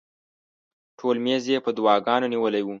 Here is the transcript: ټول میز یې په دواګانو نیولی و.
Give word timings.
ټول 0.99 1.15
میز 1.25 1.43
یې 1.51 1.57
په 1.65 1.71
دواګانو 1.77 2.31
نیولی 2.33 2.63
و. 2.63 2.69